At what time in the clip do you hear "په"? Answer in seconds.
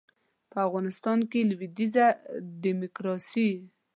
0.51-0.57